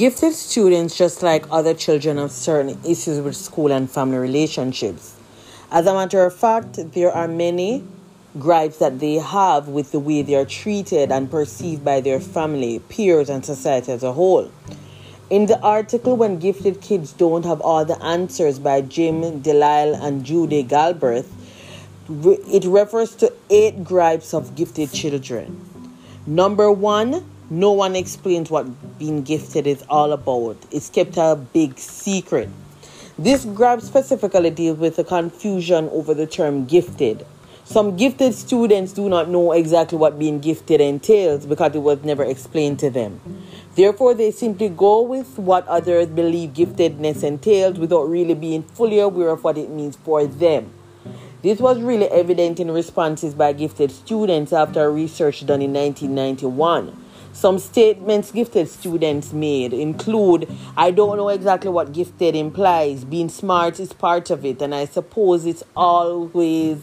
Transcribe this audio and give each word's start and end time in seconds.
Gifted 0.00 0.32
students, 0.32 0.96
just 0.96 1.22
like 1.22 1.44
other 1.50 1.74
children, 1.74 2.16
have 2.16 2.30
certain 2.30 2.78
issues 2.86 3.20
with 3.20 3.36
school 3.36 3.70
and 3.70 3.90
family 3.90 4.16
relationships. 4.16 5.14
As 5.70 5.84
a 5.84 5.92
matter 5.92 6.24
of 6.24 6.34
fact, 6.34 6.78
there 6.92 7.12
are 7.12 7.28
many 7.28 7.84
gripes 8.38 8.78
that 8.78 8.98
they 8.98 9.16
have 9.16 9.68
with 9.68 9.92
the 9.92 9.98
way 9.98 10.22
they 10.22 10.36
are 10.36 10.46
treated 10.46 11.12
and 11.12 11.30
perceived 11.30 11.84
by 11.84 12.00
their 12.00 12.18
family, 12.18 12.78
peers, 12.78 13.28
and 13.28 13.44
society 13.44 13.92
as 13.92 14.02
a 14.02 14.14
whole. 14.14 14.50
In 15.28 15.44
the 15.44 15.60
article, 15.60 16.16
When 16.16 16.38
Gifted 16.38 16.80
Kids 16.80 17.12
Don't 17.12 17.44
Have 17.44 17.60
All 17.60 17.84
the 17.84 18.02
Answers 18.02 18.58
by 18.58 18.80
Jim 18.80 19.40
Delisle 19.42 19.96
and 19.96 20.24
Judy 20.24 20.62
Galbraith, 20.62 21.30
it 22.08 22.64
refers 22.64 23.14
to 23.16 23.30
eight 23.50 23.84
gripes 23.84 24.32
of 24.32 24.54
gifted 24.54 24.92
children. 24.92 25.60
Number 26.26 26.72
one, 26.72 27.29
no 27.50 27.72
one 27.72 27.96
explains 27.96 28.48
what 28.48 28.98
being 28.98 29.22
gifted 29.22 29.66
is 29.66 29.82
all 29.88 30.12
about. 30.12 30.56
It's 30.70 30.88
kept 30.88 31.16
a 31.16 31.34
big 31.34 31.78
secret. 31.78 32.48
This 33.18 33.44
gripe 33.44 33.80
specifically 33.80 34.50
deals 34.50 34.78
with 34.78 34.94
the 34.94 35.04
confusion 35.04 35.88
over 35.90 36.14
the 36.14 36.28
term 36.28 36.64
gifted. 36.66 37.26
Some 37.64 37.96
gifted 37.96 38.34
students 38.34 38.92
do 38.92 39.08
not 39.08 39.28
know 39.28 39.50
exactly 39.50 39.98
what 39.98 40.18
being 40.18 40.38
gifted 40.38 40.80
entails 40.80 41.44
because 41.44 41.74
it 41.74 41.80
was 41.80 42.02
never 42.04 42.24
explained 42.24 42.78
to 42.80 42.90
them. 42.90 43.20
Therefore, 43.74 44.14
they 44.14 44.30
simply 44.30 44.68
go 44.68 45.02
with 45.02 45.36
what 45.38 45.66
others 45.66 46.06
believe 46.06 46.50
giftedness 46.50 47.24
entails 47.24 47.78
without 47.78 48.08
really 48.08 48.34
being 48.34 48.62
fully 48.62 49.00
aware 49.00 49.30
of 49.30 49.42
what 49.42 49.58
it 49.58 49.70
means 49.70 49.96
for 49.96 50.26
them. 50.26 50.72
This 51.42 51.58
was 51.58 51.80
really 51.80 52.06
evident 52.06 52.60
in 52.60 52.70
responses 52.70 53.34
by 53.34 53.54
gifted 53.54 53.90
students 53.90 54.52
after 54.52 54.90
research 54.90 55.44
done 55.46 55.62
in 55.62 55.72
1991. 55.72 57.09
Some 57.32 57.58
statements 57.58 58.32
gifted 58.32 58.68
students 58.68 59.32
made 59.32 59.72
include 59.72 60.48
I 60.76 60.90
don't 60.90 61.16
know 61.16 61.28
exactly 61.28 61.70
what 61.70 61.92
gifted 61.92 62.34
implies. 62.34 63.04
Being 63.04 63.28
smart 63.28 63.78
is 63.80 63.92
part 63.92 64.30
of 64.30 64.44
it, 64.44 64.60
and 64.60 64.74
I 64.74 64.84
suppose 64.84 65.46
it's 65.46 65.62
always 65.76 66.78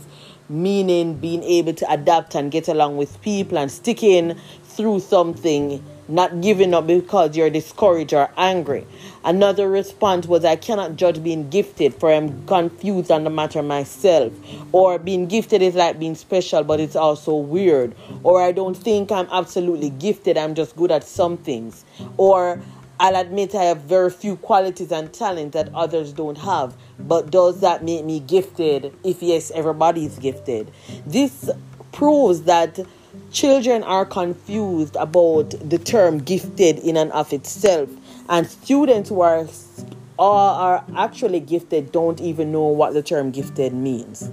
meaning 0.50 1.16
being 1.16 1.44
able 1.44 1.74
to 1.74 1.92
adapt 1.92 2.34
and 2.34 2.50
get 2.50 2.68
along 2.70 2.96
with 2.98 3.22
people 3.22 3.58
and 3.58 3.72
sticking 3.72 4.36
through 4.64 5.02
something 5.02 5.84
not 6.08 6.42
giving 6.42 6.74
up 6.74 6.88
because 6.88 7.36
you're 7.36 7.50
discouraged 7.50 8.14
or 8.14 8.30
angry. 8.38 8.86
Another 9.24 9.70
response 9.70 10.26
was, 10.26 10.46
I 10.46 10.56
cannot 10.56 10.96
judge 10.96 11.22
being 11.22 11.50
gifted, 11.50 11.94
for 11.94 12.12
I'm 12.12 12.46
confused 12.46 13.12
on 13.12 13.24
the 13.24 13.30
matter 13.30 13.62
myself. 13.62 14.32
Or 14.72 15.00
being 15.00 15.28
gifted 15.28 15.62
is 15.62 15.76
like 15.76 16.00
being 16.00 16.16
special, 16.16 16.64
but 16.64 16.80
it's 16.80 16.96
also 16.96 17.36
weird. 17.36 17.96
Or 18.24 18.42
I 18.42 18.52
don't 18.52 18.76
think 18.76 19.12
I'm 19.12 19.28
absolutely 19.32 19.90
gifted, 19.90 20.38
I'm 20.38 20.56
just 20.56 20.76
good 20.76 20.92
at 20.92 21.04
some 21.04 21.38
things. 21.38 21.84
Or 22.16 22.62
I'll 23.00 23.16
admit 23.16 23.54
I 23.54 23.66
have 23.66 23.82
very 23.82 24.10
few 24.10 24.38
qualities 24.38 24.92
and 24.92 25.14
talents 25.14 25.54
that 25.54 25.70
others 25.76 26.14
don't 26.14 26.38
have, 26.40 26.76
but 26.98 27.30
does 27.30 27.60
that 27.62 27.84
make 27.84 28.04
me 28.04 28.20
gifted? 28.20 28.92
If 29.04 29.22
yes, 29.22 29.52
everybody 29.52 30.06
is 30.06 30.18
gifted. 30.18 30.72
This 31.06 31.50
proves 31.92 32.44
that 32.44 32.80
Children 33.32 33.84
are 33.84 34.06
confused 34.06 34.96
about 34.96 35.52
the 35.70 35.78
term 35.78 36.20
gifted 36.20 36.80
in 36.80 36.98
and 36.98 37.12
of 37.12 37.34
itself, 37.34 37.90
and 38.30 38.48
students 38.48 39.10
who 39.10 39.22
are, 39.22 39.48
are 40.18 40.84
actually 40.96 41.40
gifted 41.40 41.92
don't 41.92 42.20
even 42.20 42.52
know 42.52 42.68
what 42.68 42.94
the 42.94 43.04
term 43.04 43.32
gifted 43.32 43.74
means. 43.74 44.32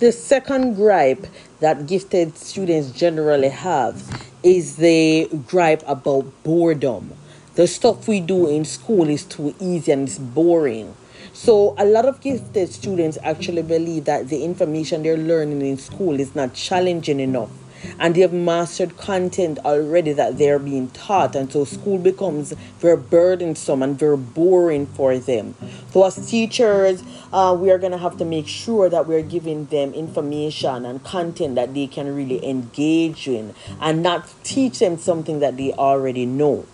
The 0.00 0.12
second 0.12 0.74
gripe 0.74 1.26
that 1.60 1.86
gifted 1.86 2.36
students 2.36 2.90
generally 2.90 3.48
have 3.48 4.02
is 4.42 4.76
the 4.76 5.30
gripe 5.46 5.82
about 5.86 6.26
boredom 6.42 7.10
the 7.54 7.68
stuff 7.68 8.08
we 8.08 8.18
do 8.18 8.48
in 8.48 8.64
school 8.64 9.08
is 9.08 9.24
too 9.24 9.54
easy 9.60 9.92
and 9.92 10.08
it's 10.08 10.18
boring. 10.18 10.96
So, 11.32 11.74
a 11.78 11.84
lot 11.84 12.04
of 12.04 12.20
gifted 12.20 12.72
students 12.72 13.16
actually 13.22 13.62
believe 13.62 14.06
that 14.06 14.28
the 14.28 14.44
information 14.44 15.02
they're 15.02 15.16
learning 15.16 15.62
in 15.62 15.78
school 15.78 16.18
is 16.18 16.34
not 16.34 16.54
challenging 16.54 17.20
enough. 17.20 17.50
And 17.98 18.14
they 18.14 18.22
have 18.22 18.32
mastered 18.32 18.96
content 18.96 19.58
already 19.64 20.12
that 20.14 20.38
they're 20.38 20.58
being 20.58 20.88
taught. 20.90 21.36
And 21.36 21.52
so 21.52 21.64
school 21.64 21.98
becomes 21.98 22.52
very 22.78 22.96
burdensome 22.96 23.82
and 23.82 23.98
very 23.98 24.16
boring 24.16 24.86
for 24.86 25.18
them. 25.18 25.54
So 25.90 26.04
as 26.04 26.28
teachers 26.28 27.02
uh, 27.32 27.56
we 27.60 27.70
are 27.70 27.78
going 27.78 27.92
to 27.92 27.98
have 27.98 28.16
to 28.18 28.24
make 28.24 28.46
sure 28.46 28.88
that 28.88 29.06
we're 29.06 29.22
giving 29.22 29.66
them 29.66 29.92
information 29.92 30.86
and 30.86 31.02
content 31.02 31.56
that 31.56 31.74
they 31.74 31.88
can 31.88 32.14
really 32.14 32.44
engage 32.44 33.26
in 33.28 33.54
and 33.80 34.02
not 34.02 34.32
teach 34.44 34.78
them 34.78 34.96
something 34.96 35.40
that 35.40 35.56
they 35.56 35.72
already 35.72 36.26
know 36.26 36.64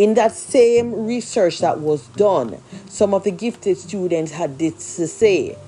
in 0.00 0.14
that 0.14 0.32
same 0.32 1.06
research 1.06 1.58
that 1.58 1.78
was 1.80 2.06
done, 2.16 2.56
some 2.88 3.12
of 3.12 3.22
the 3.22 3.30
gifted 3.30 3.76
students 3.76 4.32
had 4.32 4.58
this 4.58 4.96
to 4.96 5.06
say. 5.06 5.58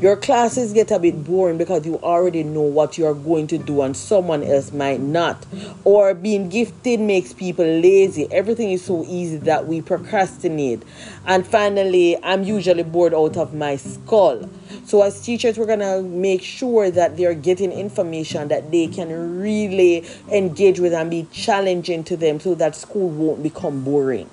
Your 0.00 0.16
classes 0.16 0.72
get 0.72 0.90
a 0.90 0.98
bit 0.98 1.22
boring 1.22 1.58
because 1.58 1.84
you 1.84 1.96
already 1.98 2.42
know 2.42 2.62
what 2.62 2.96
you 2.96 3.04
are 3.04 3.14
going 3.14 3.46
to 3.48 3.58
do 3.58 3.82
and 3.82 3.94
someone 3.94 4.42
else 4.42 4.72
might 4.72 5.00
not. 5.00 5.44
Or 5.84 6.14
being 6.14 6.48
gifted 6.48 6.98
makes 6.98 7.34
people 7.34 7.66
lazy. 7.66 8.26
Everything 8.32 8.70
is 8.70 8.82
so 8.82 9.04
easy 9.06 9.36
that 9.38 9.66
we 9.66 9.82
procrastinate. 9.82 10.82
And 11.26 11.46
finally, 11.46 12.16
I'm 12.22 12.42
usually 12.42 12.84
bored 12.84 13.12
out 13.12 13.36
of 13.36 13.52
my 13.52 13.76
skull. 13.76 14.48
So, 14.86 15.02
as 15.02 15.22
teachers, 15.22 15.58
we're 15.58 15.66
going 15.66 15.80
to 15.80 16.00
make 16.02 16.42
sure 16.42 16.90
that 16.90 17.18
they're 17.18 17.34
getting 17.34 17.70
information 17.70 18.48
that 18.48 18.70
they 18.70 18.86
can 18.86 19.40
really 19.40 20.06
engage 20.30 20.80
with 20.80 20.94
and 20.94 21.10
be 21.10 21.28
challenging 21.32 22.02
to 22.04 22.16
them 22.16 22.40
so 22.40 22.54
that 22.54 22.74
school 22.74 23.10
won't 23.10 23.42
become 23.42 23.84
boring. 23.84 24.30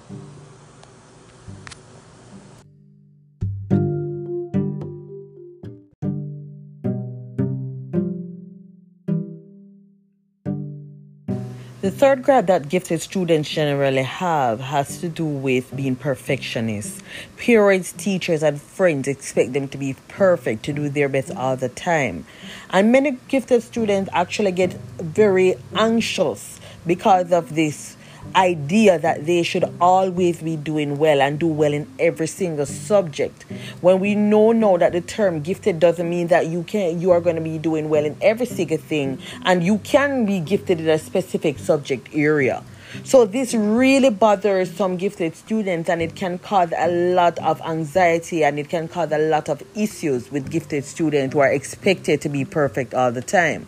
The 11.89 11.97
third 11.97 12.22
grade 12.22 12.45
that 12.45 12.69
gifted 12.69 13.01
students 13.01 13.50
generally 13.50 14.03
have 14.03 14.59
has 14.59 15.00
to 15.00 15.09
do 15.09 15.25
with 15.25 15.75
being 15.75 15.95
perfectionists. 15.95 17.01
Parents, 17.38 17.94
teachers, 17.94 18.44
and 18.44 18.61
friends 18.61 19.07
expect 19.07 19.53
them 19.53 19.67
to 19.69 19.77
be 19.79 19.95
perfect, 20.07 20.66
to 20.66 20.72
do 20.72 20.88
their 20.88 21.09
best 21.09 21.31
all 21.31 21.55
the 21.57 21.67
time. 21.67 22.27
And 22.69 22.91
many 22.91 23.17
gifted 23.27 23.63
students 23.63 24.07
actually 24.13 24.51
get 24.51 24.73
very 25.01 25.55
anxious 25.73 26.59
because 26.85 27.31
of 27.31 27.55
this 27.55 27.97
idea 28.35 29.00
that 29.00 29.25
they 29.25 29.44
should 29.44 29.66
always 29.80 30.41
be 30.41 30.56
doing 30.56 30.97
well 30.97 31.22
and 31.22 31.40
do 31.40 31.47
well 31.47 31.74
in 31.74 31.88
every 32.00 32.28
single 32.28 32.66
subject. 32.66 33.44
When 33.81 34.00
we 34.00 34.16
know 34.16 34.52
now 34.52 34.78
that 34.78 34.91
the 34.91 35.02
term 35.02 35.41
gifted 35.41 35.80
doesn't 35.80 36.09
mean 36.09 36.28
that 36.28 36.47
you 36.47 36.63
can 36.63 37.02
you 37.02 37.12
are 37.12 37.22
going 37.22 37.35
to 37.35 37.41
be 37.41 37.57
doing 37.57 37.90
well 37.90 38.06
in 38.06 38.18
every 38.22 38.46
single 38.46 38.78
thing 38.78 39.19
and 39.44 39.63
you 39.63 39.80
can 39.80 40.25
be 40.25 40.40
gifted 40.40 40.80
in 40.80 40.90
a 40.90 41.00
specific 41.00 41.59
subject 41.59 42.09
area. 42.13 42.63
So 43.03 43.25
this 43.25 43.53
really 43.53 44.09
bothers 44.09 44.72
some 44.72 44.97
gifted 44.97 45.36
students 45.36 45.90
and 45.90 46.01
it 46.01 46.16
can 46.16 46.40
cause 46.40 46.74
a 46.75 46.90
lot 47.13 47.38
of 47.38 47.62
anxiety 47.62 48.44
and 48.44 48.57
it 48.57 48.69
can 48.69 48.88
cause 48.88 49.12
a 49.12 49.19
lot 49.19 49.47
of 49.47 49.62
issues 49.75 50.31
with 50.31 50.50
gifted 50.50 50.86
students 50.86 51.34
who 51.34 51.40
are 51.40 51.51
expected 51.51 52.22
to 52.22 52.30
be 52.30 52.46
perfect 52.46 52.96
all 52.96 53.12
the 53.12 53.22
time 53.22 53.68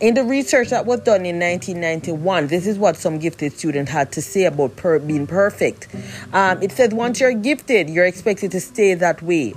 in 0.00 0.14
the 0.14 0.24
research 0.24 0.70
that 0.70 0.86
was 0.86 1.00
done 1.00 1.26
in 1.26 1.38
1991, 1.38 2.48
this 2.48 2.66
is 2.66 2.78
what 2.78 2.96
some 2.96 3.18
gifted 3.18 3.52
students 3.52 3.90
had 3.90 4.12
to 4.12 4.22
say 4.22 4.44
about 4.44 4.76
per- 4.76 4.98
being 4.98 5.26
perfect. 5.26 5.88
Um, 6.32 6.62
it 6.62 6.72
said, 6.72 6.92
once 6.92 7.20
you're 7.20 7.34
gifted, 7.34 7.90
you're 7.90 8.06
expected 8.06 8.50
to 8.52 8.60
stay 8.60 8.94
that 8.94 9.22
way. 9.22 9.54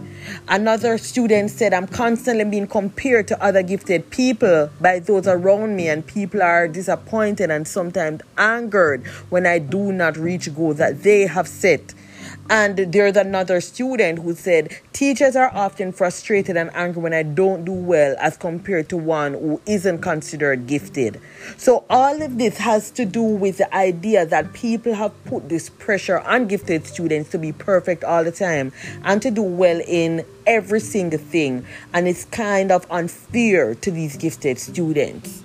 Another 0.47 0.97
student 0.97 1.51
said, 1.51 1.73
I'm 1.73 1.87
constantly 1.87 2.45
being 2.45 2.67
compared 2.67 3.27
to 3.29 3.43
other 3.43 3.63
gifted 3.63 4.09
people 4.09 4.69
by 4.79 4.99
those 4.99 5.27
around 5.27 5.75
me, 5.75 5.87
and 5.87 6.05
people 6.05 6.41
are 6.41 6.67
disappointed 6.67 7.49
and 7.51 7.67
sometimes 7.67 8.21
angered 8.37 9.05
when 9.29 9.45
I 9.45 9.59
do 9.59 9.91
not 9.91 10.17
reach 10.17 10.53
goals 10.55 10.77
that 10.77 11.03
they 11.03 11.27
have 11.27 11.47
set. 11.47 11.93
And 12.49 12.77
there's 12.77 13.17
another 13.17 13.59
student 13.59 14.19
who 14.19 14.33
said, 14.33 14.79
Teachers 14.93 15.35
are 15.35 15.51
often 15.53 15.91
frustrated 15.91 16.55
and 16.55 16.73
angry 16.73 17.01
when 17.01 17.13
I 17.13 17.23
don't 17.23 17.65
do 17.65 17.73
well 17.73 18.15
as 18.19 18.37
compared 18.37 18.87
to 18.89 18.97
one 18.97 19.33
who 19.33 19.61
isn't 19.65 19.99
considered 19.99 20.65
gifted. 20.65 21.19
So, 21.57 21.83
all 21.89 22.21
of 22.21 22.37
this 22.37 22.57
has 22.59 22.89
to 22.91 23.05
do 23.05 23.21
with 23.21 23.57
the 23.57 23.73
idea 23.75 24.25
that 24.25 24.53
people 24.53 24.93
have 24.93 25.11
put 25.25 25.49
this 25.49 25.69
pressure 25.69 26.19
on 26.19 26.47
gifted 26.47 26.87
students 26.87 27.31
to 27.31 27.37
be 27.37 27.51
perfect 27.51 28.05
all 28.05 28.23
the 28.23 28.31
time 28.31 28.71
and 29.03 29.21
to 29.21 29.29
do 29.29 29.43
well 29.43 29.81
in 29.85 30.25
every 30.45 30.79
single 30.79 31.19
thing. 31.19 31.65
And 31.93 32.07
it's 32.07 32.23
kind 32.25 32.71
of 32.71 32.87
unfair 32.89 33.75
to 33.75 33.91
these 33.91 34.15
gifted 34.15 34.57
students. 34.57 35.43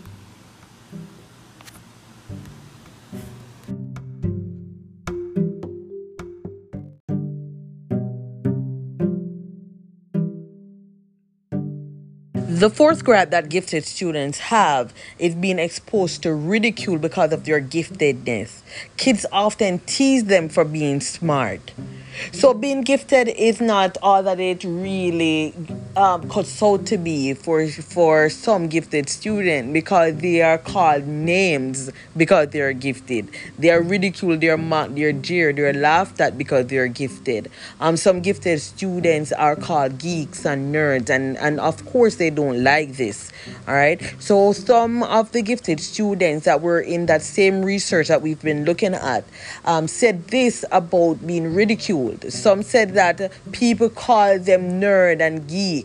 The 12.48 12.70
fourth 12.70 13.04
gripe 13.04 13.30
that 13.30 13.48
gifted 13.48 13.84
students 13.84 14.38
have 14.38 14.92
is 15.18 15.34
being 15.34 15.58
exposed 15.58 16.22
to 16.24 16.34
ridicule 16.34 16.98
because 16.98 17.32
of 17.32 17.44
their 17.44 17.60
giftedness. 17.60 18.62
Kids 18.96 19.24
often 19.30 19.78
tease 19.80 20.24
them 20.24 20.48
for 20.48 20.64
being 20.64 21.00
smart. 21.00 21.72
So 22.32 22.52
being 22.52 22.82
gifted 22.82 23.28
is 23.28 23.60
not 23.60 23.96
all 24.02 24.22
that 24.24 24.40
it 24.40 24.64
really 24.64 25.54
um, 25.96 26.30
out 26.62 26.86
to 26.86 26.98
be 26.98 27.34
for 27.34 27.66
for 27.68 28.28
some 28.30 28.68
gifted 28.68 29.08
student 29.08 29.72
because 29.72 30.16
they 30.16 30.42
are 30.42 30.58
called 30.58 31.06
names 31.06 31.90
because 32.16 32.48
they 32.50 32.60
are 32.60 32.72
gifted. 32.72 33.28
They 33.58 33.70
are 33.70 33.82
ridiculed, 33.82 34.40
they 34.40 34.48
are 34.48 34.58
mocked, 34.58 34.94
they 34.94 35.04
are 35.04 35.12
jeered, 35.12 35.56
they 35.56 35.62
are 35.62 35.72
laughed 35.72 36.20
at 36.20 36.36
because 36.36 36.66
they 36.66 36.78
are 36.78 36.88
gifted. 36.88 37.50
Um, 37.80 37.96
some 37.96 38.20
gifted 38.20 38.60
students 38.60 39.32
are 39.32 39.56
called 39.56 39.98
geeks 39.98 40.44
and 40.44 40.74
nerds, 40.74 41.10
and 41.10 41.36
and 41.38 41.60
of 41.60 41.84
course 41.86 42.16
they 42.16 42.30
don't 42.30 42.62
like 42.62 42.96
this. 42.96 43.30
All 43.66 43.74
right. 43.74 44.00
So 44.18 44.52
some 44.52 45.02
of 45.02 45.32
the 45.32 45.42
gifted 45.42 45.80
students 45.80 46.44
that 46.44 46.60
were 46.60 46.80
in 46.80 47.06
that 47.06 47.22
same 47.22 47.64
research 47.64 48.08
that 48.08 48.22
we've 48.22 48.40
been 48.40 48.64
looking 48.64 48.94
at 48.94 49.24
um, 49.64 49.88
said 49.88 50.28
this 50.28 50.64
about 50.70 51.26
being 51.26 51.54
ridiculed 51.54 52.32
some 52.32 52.62
said 52.62 52.94
that 52.94 53.32
people 53.52 53.88
call 53.88 54.38
them 54.38 54.80
nerd 54.80 55.20
and 55.20 55.46
geek. 55.48 55.81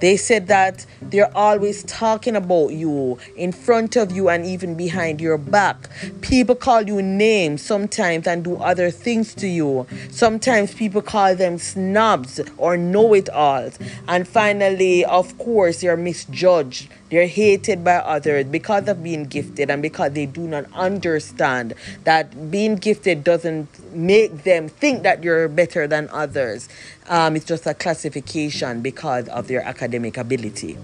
They 0.00 0.16
said 0.16 0.46
that 0.48 0.86
they're 1.02 1.36
always 1.36 1.82
talking 1.84 2.36
about 2.36 2.68
you 2.68 3.18
in 3.36 3.52
front 3.52 3.96
of 3.96 4.12
you 4.12 4.28
and 4.28 4.44
even 4.44 4.74
behind 4.74 5.20
your 5.20 5.38
back. 5.38 5.88
People 6.20 6.54
call 6.54 6.82
you 6.82 7.02
names 7.02 7.62
sometimes 7.62 8.26
and 8.26 8.44
do 8.44 8.56
other 8.56 8.90
things 8.90 9.34
to 9.34 9.48
you. 9.48 9.86
Sometimes 10.10 10.74
people 10.74 11.02
call 11.02 11.34
them 11.34 11.58
snobs 11.58 12.40
or 12.56 12.76
know 12.76 13.14
it 13.14 13.28
alls. 13.30 13.78
And 14.08 14.26
finally, 14.26 15.04
of 15.04 15.36
course, 15.38 15.82
you're 15.82 15.96
misjudged 15.96 16.88
they're 17.10 17.26
hated 17.26 17.84
by 17.84 17.96
others 17.96 18.46
because 18.46 18.88
of 18.88 19.02
being 19.02 19.24
gifted 19.24 19.70
and 19.70 19.82
because 19.82 20.12
they 20.12 20.26
do 20.26 20.42
not 20.42 20.64
understand 20.72 21.74
that 22.04 22.50
being 22.50 22.76
gifted 22.76 23.24
doesn't 23.24 23.68
make 23.94 24.44
them 24.44 24.68
think 24.68 25.02
that 25.02 25.22
you're 25.22 25.48
better 25.48 25.86
than 25.86 26.08
others. 26.10 26.68
Um, 27.08 27.36
it's 27.36 27.44
just 27.44 27.66
a 27.66 27.74
classification 27.74 28.80
because 28.80 29.28
of 29.28 29.48
their 29.48 29.62
academic 29.62 30.16
ability. 30.16 30.78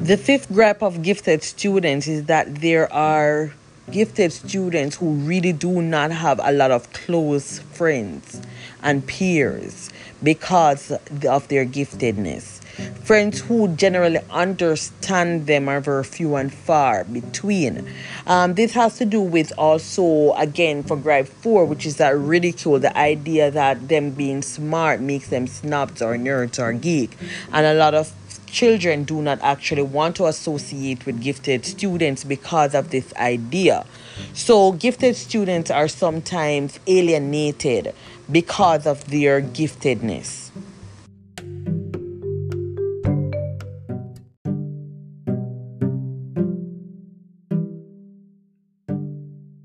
The 0.00 0.16
fifth 0.16 0.50
gripe 0.50 0.82
of 0.82 1.02
gifted 1.02 1.42
students 1.42 2.08
is 2.08 2.24
that 2.24 2.62
there 2.62 2.90
are 2.90 3.52
gifted 3.90 4.32
students 4.32 4.96
who 4.96 5.10
really 5.12 5.52
do 5.52 5.82
not 5.82 6.10
have 6.10 6.40
a 6.42 6.52
lot 6.52 6.70
of 6.70 6.90
close 6.94 7.58
friends 7.58 8.40
and 8.82 9.06
peers 9.06 9.90
because 10.22 10.90
of 10.90 11.48
their 11.48 11.66
giftedness. 11.66 12.59
Friends 13.04 13.40
who 13.40 13.68
generally 13.74 14.20
understand 14.30 15.46
them 15.46 15.68
are 15.68 15.80
very 15.80 16.04
few 16.04 16.36
and 16.36 16.52
far 16.52 17.04
between. 17.04 17.88
Um, 18.26 18.54
this 18.54 18.72
has 18.72 18.98
to 18.98 19.04
do 19.04 19.20
with 19.20 19.52
also, 19.58 20.32
again, 20.34 20.82
for 20.82 20.96
gripe 20.96 21.26
four, 21.26 21.64
which 21.64 21.86
is 21.86 21.96
that 21.96 22.16
ridicule, 22.16 22.78
the 22.78 22.96
idea 22.96 23.50
that 23.50 23.88
them 23.88 24.10
being 24.10 24.42
smart 24.42 25.00
makes 25.00 25.28
them 25.28 25.46
snobs 25.46 26.00
or 26.00 26.16
nerds 26.16 26.58
or 26.58 26.72
geek. 26.72 27.16
And 27.52 27.66
a 27.66 27.74
lot 27.74 27.94
of 27.94 28.12
children 28.46 29.04
do 29.04 29.22
not 29.22 29.38
actually 29.42 29.82
want 29.82 30.16
to 30.16 30.26
associate 30.26 31.06
with 31.06 31.22
gifted 31.22 31.64
students 31.64 32.24
because 32.24 32.74
of 32.74 32.90
this 32.90 33.12
idea. 33.14 33.86
So, 34.34 34.72
gifted 34.72 35.16
students 35.16 35.70
are 35.70 35.88
sometimes 35.88 36.78
alienated 36.86 37.94
because 38.30 38.86
of 38.86 39.08
their 39.10 39.40
giftedness. 39.40 40.50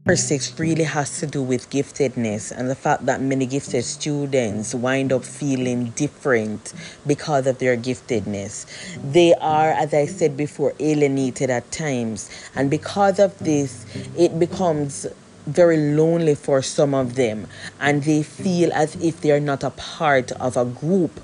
Number 0.07 0.17
six 0.17 0.59
really 0.59 0.83
has 0.83 1.19
to 1.21 1.25
do 1.25 1.41
with 1.41 1.67
giftedness 1.71 2.51
and 2.55 2.69
the 2.69 2.75
fact 2.75 3.07
that 3.07 3.21
many 3.21 3.47
gifted 3.47 3.83
students 3.83 4.75
wind 4.75 5.11
up 5.11 5.25
feeling 5.25 5.85
different 5.95 6.73
because 7.07 7.47
of 7.47 7.57
their 7.57 7.75
giftedness. 7.75 8.67
They 9.01 9.33
are, 9.33 9.71
as 9.71 9.95
I 9.95 10.05
said 10.05 10.37
before, 10.37 10.75
alienated 10.79 11.49
at 11.49 11.71
times, 11.71 12.29
and 12.53 12.69
because 12.69 13.17
of 13.17 13.35
this, 13.39 13.83
it 14.15 14.37
becomes 14.37 15.07
very 15.47 15.77
lonely 15.95 16.35
for 16.35 16.61
some 16.61 16.93
of 16.93 17.15
them, 17.15 17.47
and 17.79 18.03
they 18.03 18.21
feel 18.21 18.71
as 18.73 18.95
if 18.97 19.21
they 19.21 19.31
are 19.31 19.39
not 19.39 19.63
a 19.63 19.71
part 19.71 20.31
of 20.33 20.55
a 20.55 20.65
group 20.65 21.19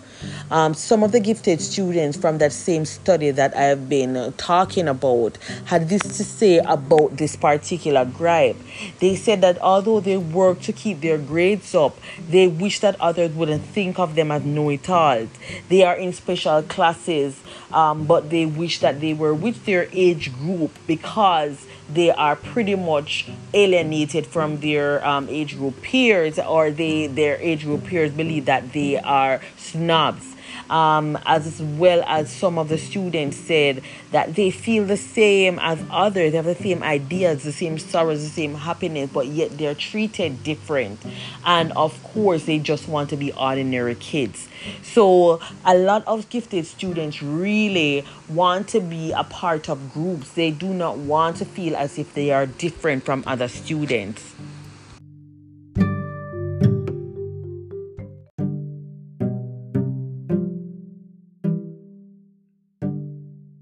um, 0.49 0.73
some 0.73 1.03
of 1.03 1.11
the 1.11 1.19
gifted 1.19 1.61
students 1.61 2.17
from 2.17 2.37
that 2.39 2.53
same 2.53 2.85
study 2.85 3.31
that 3.31 3.55
I 3.55 3.63
have 3.63 3.89
been 3.89 4.17
uh, 4.17 4.31
talking 4.37 4.87
about 4.87 5.37
had 5.65 5.89
this 5.89 6.01
to 6.01 6.23
say 6.23 6.57
about 6.59 7.17
this 7.17 7.35
particular 7.35 8.05
gripe. 8.05 8.57
They 8.99 9.15
said 9.15 9.41
that 9.41 9.59
although 9.61 9.99
they 9.99 10.17
work 10.17 10.61
to 10.61 10.73
keep 10.73 11.01
their 11.01 11.17
grades 11.17 11.73
up, 11.75 11.97
they 12.29 12.47
wish 12.47 12.79
that 12.79 12.99
others 12.99 13.31
wouldn't 13.33 13.63
think 13.63 13.99
of 13.99 14.15
them 14.15 14.31
as 14.31 14.43
know 14.43 14.69
it 14.69 14.89
alls. 14.89 15.29
They 15.69 15.83
are 15.83 15.95
in 15.95 16.13
special 16.13 16.63
classes, 16.63 17.39
um, 17.71 18.05
but 18.05 18.29
they 18.29 18.45
wish 18.45 18.79
that 18.79 19.01
they 19.01 19.13
were 19.13 19.33
with 19.33 19.65
their 19.65 19.87
age 19.91 20.33
group 20.33 20.71
because 20.87 21.65
they 21.93 22.11
are 22.11 22.35
pretty 22.35 22.75
much 22.75 23.27
alienated 23.53 24.25
from 24.25 24.59
their 24.59 25.05
um, 25.05 25.27
age 25.29 25.57
group 25.57 25.81
peers 25.81 26.39
or 26.39 26.71
they 26.71 27.07
their 27.07 27.37
age 27.37 27.63
group 27.63 27.85
peers 27.85 28.11
believe 28.11 28.45
that 28.45 28.71
they 28.73 28.97
are 28.97 29.41
snobs 29.57 30.35
um, 30.71 31.19
as 31.25 31.61
well 31.61 32.01
as 32.07 32.31
some 32.31 32.57
of 32.57 32.69
the 32.69 32.77
students 32.77 33.35
said 33.35 33.83
that 34.11 34.35
they 34.35 34.49
feel 34.49 34.85
the 34.85 34.97
same 34.97 35.59
as 35.59 35.83
others. 35.91 36.31
They 36.31 36.37
have 36.37 36.45
the 36.45 36.55
same 36.55 36.81
ideas, 36.81 37.43
the 37.43 37.51
same 37.51 37.77
sorrows, 37.77 38.23
the 38.23 38.29
same 38.29 38.55
happiness, 38.55 39.09
but 39.13 39.27
yet 39.27 39.57
they're 39.57 39.75
treated 39.75 40.43
different. 40.43 40.99
And 41.45 41.73
of 41.73 42.01
course, 42.03 42.45
they 42.45 42.57
just 42.57 42.87
want 42.87 43.09
to 43.09 43.17
be 43.17 43.33
ordinary 43.33 43.95
kids. 43.95 44.47
So, 44.81 45.41
a 45.65 45.75
lot 45.75 46.07
of 46.07 46.29
gifted 46.29 46.65
students 46.65 47.21
really 47.21 48.05
want 48.29 48.69
to 48.69 48.79
be 48.79 49.11
a 49.11 49.23
part 49.23 49.69
of 49.69 49.91
groups. 49.93 50.31
They 50.31 50.51
do 50.51 50.73
not 50.73 50.97
want 50.97 51.37
to 51.37 51.45
feel 51.45 51.75
as 51.75 51.97
if 51.97 52.13
they 52.13 52.31
are 52.31 52.45
different 52.45 53.03
from 53.03 53.23
other 53.27 53.49
students. 53.49 54.35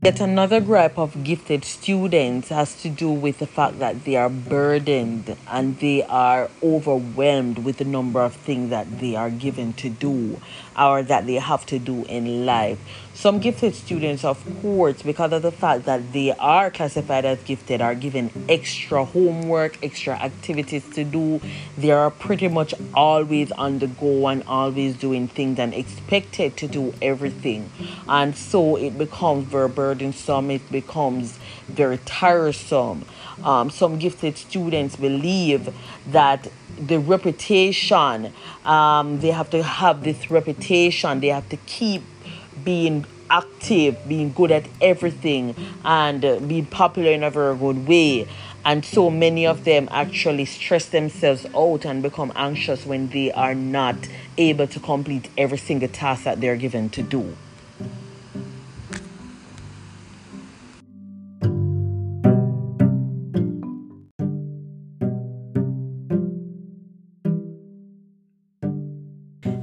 Yet 0.02 0.22
another 0.22 0.62
gripe 0.62 0.98
of 0.98 1.26
gifted 1.26 1.66
students 1.66 2.48
has 2.48 2.74
to 2.84 2.90
do 2.90 3.12
with 3.12 3.40
the 3.40 3.46
fact 3.46 3.80
that 3.80 4.06
they 4.06 4.16
are 4.16 4.30
burdened 4.30 5.36
and 5.46 5.78
they 5.80 6.04
are 6.04 6.50
overwhelmed 6.64 7.66
with 7.66 7.80
the 7.80 7.84
number 7.84 8.22
of 8.22 8.34
things 8.34 8.70
that 8.70 9.02
they 9.02 9.18
are 9.18 9.30
given 9.30 9.74
to 9.74 9.90
do 9.90 10.40
or 10.80 11.04
that 11.04 11.26
they 11.26 11.34
have 11.34 11.66
to 11.66 11.80
do 11.80 12.06
in 12.06 12.46
life. 12.46 12.80
Some 13.14 13.40
gifted 13.40 13.76
students, 13.76 14.24
of 14.24 14.42
course, 14.62 15.02
because 15.02 15.34
of 15.34 15.42
the 15.42 15.52
fact 15.52 15.84
that 15.84 16.14
they 16.14 16.32
are 16.32 16.72
classified 16.72 17.26
as 17.26 17.44
gifted, 17.44 17.82
are 17.82 17.94
given 17.94 18.32
extra 18.48 19.04
homework, 19.04 19.84
extra 19.84 20.14
activities 20.14 20.88
to 20.92 21.04
do. 21.04 21.42
They 21.78 21.92
are 21.92 22.12
pretty 22.12 22.48
much 22.48 22.74
always 22.94 23.52
on 23.52 23.80
the 23.80 23.88
go 23.88 24.28
and 24.30 24.44
always 24.44 24.96
doing 24.96 25.28
things 25.28 25.60
and 25.60 25.74
expected 25.74 26.56
to 26.56 26.70
do 26.70 26.94
everything. 27.02 27.70
And 28.08 28.38
so 28.38 28.78
it 28.78 28.98
becomes 28.98 29.48
very 29.48 29.68
burdensome, 29.90 30.52
it 30.52 30.72
becomes 30.72 31.40
very 31.68 31.98
tiresome. 32.06 33.06
Um, 33.44 33.70
some 33.70 33.98
gifted 33.98 34.38
students 34.38 34.96
believe 34.96 35.74
that 36.08 36.48
the 36.80 37.00
reputation, 37.00 38.32
um, 38.66 39.20
they 39.20 39.32
have 39.32 39.50
to 39.50 39.64
have 39.64 40.04
this 40.04 40.30
reputation, 40.30 41.20
they 41.22 41.30
have 41.30 41.50
to 41.50 41.58
keep 41.66 42.04
being 42.64 43.06
active, 43.32 43.98
being 44.08 44.32
good 44.32 44.52
at 44.52 44.66
everything, 44.82 45.56
and 45.84 46.24
uh, 46.24 46.40
being 46.40 46.66
popular 46.66 47.12
in 47.12 47.24
a 47.24 47.32
very 47.32 47.56
good 47.58 47.88
way. 47.88 48.28
And 48.66 48.84
so 48.86 49.10
many 49.10 49.48
of 49.48 49.64
them 49.64 49.88
actually 49.90 50.46
stress 50.46 50.86
themselves 50.88 51.46
out 51.56 51.86
and 51.86 52.04
become 52.04 52.32
anxious 52.36 52.86
when 52.86 53.10
they 53.10 53.32
are 53.32 53.56
not 53.56 53.96
able 54.38 54.68
to 54.68 54.80
complete 54.80 55.30
every 55.38 55.58
single 55.58 55.88
task 55.88 56.26
that 56.26 56.42
they're 56.42 56.58
given 56.58 56.90
to 56.90 57.02
do. 57.02 57.36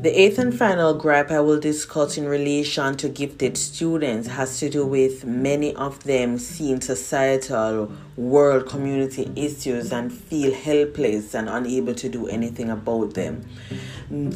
The 0.07 0.23
eighth 0.23 0.39
and 0.39 0.57
final 0.57 0.95
gripe 0.95 1.33
I 1.33 1.41
will 1.41 1.59
discuss 1.59 2.17
in 2.17 2.29
relation 2.29 2.97
to 2.99 3.09
gifted 3.09 3.59
students 3.59 4.29
has 4.29 4.61
to 4.61 4.71
do 4.71 4.87
with 4.87 5.25
many 5.25 5.75
of 5.75 6.05
them 6.05 6.39
seeing 6.39 6.81
societal, 6.81 7.91
world, 8.17 8.69
community 8.69 9.29
issues 9.35 9.91
and 9.91 10.13
feel 10.13 10.55
helpless 10.55 11.35
and 11.35 11.49
unable 11.49 11.93
to 11.95 12.09
do 12.09 12.29
anything 12.29 12.71
about 12.71 13.15
them. 13.15 13.45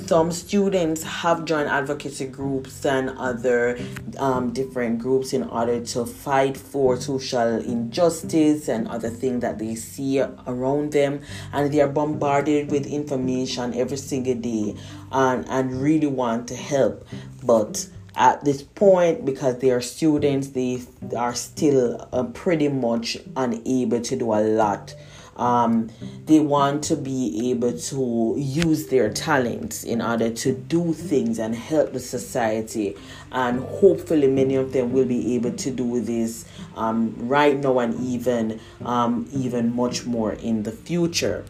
Some 0.06 0.32
students 0.32 1.04
have 1.04 1.44
joined 1.44 1.68
advocacy 1.68 2.26
groups 2.26 2.84
and 2.84 3.10
other 3.10 3.78
um, 4.18 4.52
different 4.52 4.98
groups 4.98 5.32
in 5.32 5.44
order 5.44 5.78
to 5.78 6.04
fight 6.04 6.56
for 6.56 7.00
social 7.00 7.58
injustice 7.60 8.66
and 8.66 8.88
other 8.88 9.08
things 9.08 9.42
that 9.42 9.60
they 9.60 9.76
see 9.76 10.20
around 10.20 10.90
them, 10.90 11.20
and 11.52 11.72
they 11.72 11.80
are 11.80 11.88
bombarded 11.88 12.72
with 12.72 12.84
information 12.84 13.72
every 13.74 13.96
single 13.96 14.34
day 14.34 14.74
and, 15.12 15.48
and 15.48 15.80
really 15.80 16.06
want 16.06 16.48
to 16.48 16.56
help. 16.56 17.06
But 17.42 17.88
at 18.16 18.44
this 18.44 18.62
point, 18.62 19.24
because 19.24 19.58
they 19.58 19.70
are 19.70 19.80
students, 19.80 20.48
they 20.48 20.82
are 21.16 21.34
still 21.34 22.08
uh, 22.12 22.24
pretty 22.24 22.68
much 22.68 23.16
unable 23.36 24.00
to 24.00 24.16
do 24.16 24.32
a 24.32 24.40
lot. 24.40 24.94
Um, 25.36 25.88
they 26.26 26.38
want 26.38 26.84
to 26.84 26.96
be 26.96 27.50
able 27.50 27.72
to 27.72 28.34
use 28.36 28.88
their 28.88 29.10
talents 29.10 29.84
in 29.84 30.02
order 30.02 30.28
to 30.28 30.52
do 30.52 30.92
things 30.92 31.38
and 31.38 31.54
help 31.54 31.94
the 31.94 32.00
society. 32.00 32.94
And 33.32 33.60
hopefully, 33.60 34.26
many 34.26 34.56
of 34.56 34.74
them 34.74 34.92
will 34.92 35.06
be 35.06 35.34
able 35.36 35.52
to 35.52 35.70
do 35.70 36.00
this 36.00 36.44
um, 36.76 37.14
right 37.16 37.56
now 37.56 37.78
and 37.78 37.98
even 38.00 38.60
um, 38.84 39.26
even 39.32 39.74
much 39.74 40.04
more 40.04 40.34
in 40.34 40.64
the 40.64 40.72
future. 40.72 41.46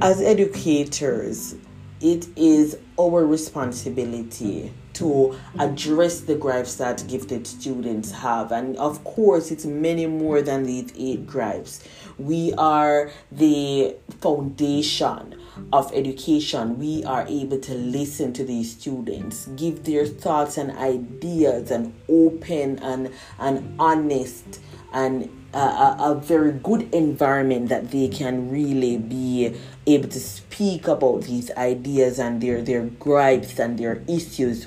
As 0.00 0.20
educators, 0.22 1.56
it 2.00 2.26
is 2.36 2.76
our 2.98 3.24
responsibility 3.26 4.72
to 4.96 5.38
address 5.58 6.20
the 6.20 6.34
gripes 6.34 6.76
that 6.76 7.06
gifted 7.06 7.46
students 7.46 8.10
have. 8.10 8.52
And 8.52 8.76
of 8.76 9.02
course, 9.04 9.50
it's 9.50 9.66
many 9.66 10.06
more 10.06 10.42
than 10.42 10.64
these 10.64 10.92
eight 10.96 11.26
gripes. 11.26 11.82
We 12.18 12.54
are 12.54 13.10
the 13.30 13.96
foundation 14.20 15.36
of 15.72 15.92
education. 15.94 16.78
We 16.78 17.04
are 17.04 17.26
able 17.28 17.58
to 17.60 17.74
listen 17.74 18.32
to 18.34 18.44
these 18.44 18.72
students, 18.72 19.46
give 19.56 19.84
their 19.84 20.06
thoughts 20.06 20.56
and 20.56 20.70
ideas, 20.72 21.70
and 21.70 21.94
open 22.08 22.78
and, 22.78 23.12
and 23.38 23.74
honest 23.78 24.60
and 24.92 25.30
uh, 25.52 25.96
a, 25.98 26.10
a, 26.10 26.14
very 26.14 26.52
good 26.52 26.92
environment 26.94 27.68
that 27.68 27.90
they 27.90 28.08
can 28.08 28.50
really 28.50 28.96
be 28.96 29.54
able 29.86 30.08
to 30.08 30.20
speak 30.20 30.86
about 30.86 31.22
these 31.22 31.50
ideas 31.52 32.18
and 32.18 32.42
their, 32.42 32.62
their 32.62 32.82
gripes 32.82 33.58
and 33.58 33.78
their 33.78 34.02
issues 34.08 34.66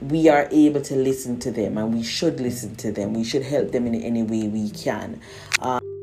we 0.00 0.28
are 0.28 0.48
able 0.50 0.80
to 0.82 0.96
listen 0.96 1.38
to 1.40 1.50
them 1.50 1.78
and 1.78 1.94
we 1.94 2.02
should 2.02 2.40
listen 2.40 2.76
to 2.76 2.92
them. 2.92 3.14
We 3.14 3.24
should 3.24 3.42
help 3.42 3.72
them 3.72 3.86
in 3.86 3.94
any 3.94 4.22
way 4.22 4.48
we 4.48 4.70
can. 4.70 5.20
Um, 5.60 5.95